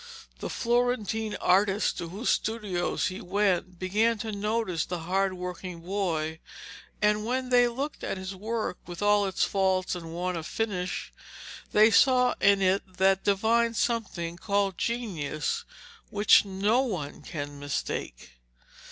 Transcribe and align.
The 0.39 0.49
Florentine 0.49 1.35
artists 1.39 1.93
to 1.99 2.09
whose 2.09 2.31
studios 2.31 3.05
he 3.05 3.21
went 3.21 3.77
began 3.77 4.17
to 4.17 4.31
notice 4.31 4.83
the 4.83 5.01
hardworking 5.01 5.81
boy, 5.81 6.39
and 7.03 7.23
when 7.23 7.49
they 7.49 7.67
looked 7.67 8.03
at 8.03 8.17
his 8.17 8.33
work, 8.35 8.79
with 8.87 9.03
all 9.03 9.27
its 9.27 9.43
faults 9.43 9.93
and 9.93 10.11
want 10.15 10.37
of 10.39 10.47
finish, 10.47 11.13
they 11.71 11.91
saw 11.91 12.33
in 12.41 12.63
it 12.63 12.97
that 12.97 13.23
divine 13.23 13.75
something 13.75 14.37
called 14.37 14.75
genius 14.79 15.65
which 16.09 16.45
no 16.45 16.81
one 16.81 17.21
can 17.21 17.59
mistake. 17.59 18.31